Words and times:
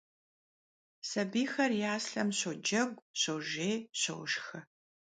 Sabiyxer 1.09 1.71
yaslhem 1.81 2.29
şocegu, 2.39 3.01
şojjêy, 3.21 3.75
şoşşxe. 4.01 4.59